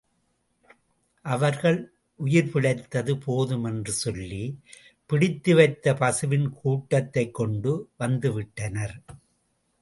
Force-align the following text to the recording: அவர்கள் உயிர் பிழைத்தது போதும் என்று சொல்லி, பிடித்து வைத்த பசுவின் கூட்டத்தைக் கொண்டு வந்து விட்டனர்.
அவர்கள் 1.21 1.93
உயிர் 2.15 2.51
பிழைத்தது 2.51 3.17
போதும் 3.17 3.63
என்று 3.63 3.91
சொல்லி, 3.91 4.59
பிடித்து 5.05 5.55
வைத்த 5.55 5.93
பசுவின் 5.93 6.51
கூட்டத்தைக் 6.51 7.33
கொண்டு 7.33 7.89
வந்து 7.97 8.33
விட்டனர். 8.33 9.01